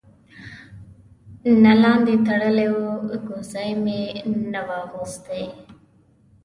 [1.63, 2.77] نه لاندې تړلی و،
[3.27, 4.01] کوسۍ مې
[4.51, 5.43] نه وه اغوستې.